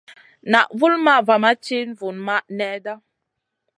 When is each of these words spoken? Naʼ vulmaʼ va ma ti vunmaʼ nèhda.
Naʼ 0.51 0.67
vulmaʼ 0.79 1.19
va 1.27 1.35
ma 1.43 1.51
ti 1.63 1.77
vunmaʼ 1.99 2.43
nèhda. 2.57 2.93